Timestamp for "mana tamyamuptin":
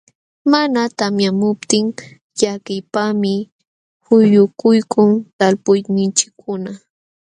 0.51-1.85